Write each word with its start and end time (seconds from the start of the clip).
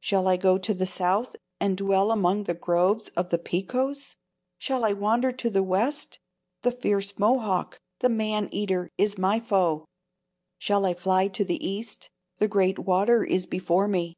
Shall 0.00 0.26
I 0.26 0.38
go 0.38 0.56
to 0.56 0.72
the 0.72 0.86
south, 0.86 1.36
and 1.60 1.76
dwell 1.76 2.10
among 2.10 2.44
the 2.44 2.54
groves 2.54 3.10
of 3.10 3.28
the 3.28 3.36
Pequots? 3.36 4.16
Shall 4.56 4.86
I 4.86 4.94
wander 4.94 5.32
to 5.32 5.50
the 5.50 5.62
west? 5.62 6.18
the 6.62 6.72
fierce 6.72 7.18
Mohawk—the 7.18 8.08
man 8.08 8.48
eater—is 8.52 9.18
my 9.18 9.38
foe. 9.38 9.84
Shall 10.56 10.86
I 10.86 10.94
fly 10.94 11.28
to 11.28 11.44
the 11.44 11.62
east?—the 11.62 12.48
great 12.48 12.78
water 12.78 13.22
is 13.22 13.44
before 13.44 13.86
me. 13.86 14.14